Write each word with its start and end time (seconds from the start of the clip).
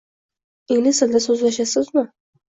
Ingliz 0.75 1.01
tilida 1.03 1.21
so'zlashasizmi? 1.27 2.07